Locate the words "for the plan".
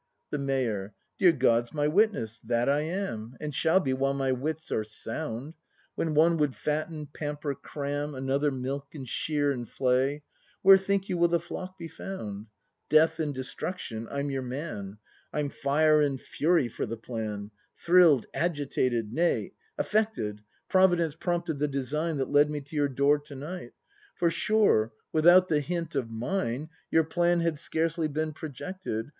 16.67-17.51